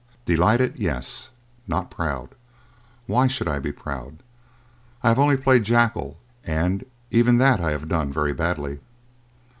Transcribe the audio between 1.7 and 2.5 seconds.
proud.